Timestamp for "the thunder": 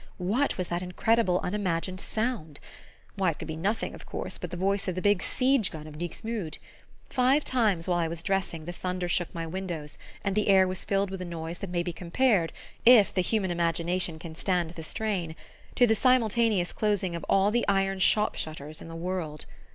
8.65-9.07